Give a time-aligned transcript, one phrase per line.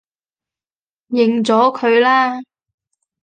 [1.11, 2.41] 認咗佢啦